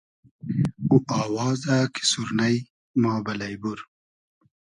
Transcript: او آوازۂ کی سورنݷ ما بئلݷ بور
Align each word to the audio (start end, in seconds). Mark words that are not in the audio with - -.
او 0.89 0.95
آوازۂ 1.21 1.75
کی 1.93 2.03
سورنݷ 2.11 2.55
ما 3.01 3.13
بئلݷ 3.25 3.53
بور 3.61 3.79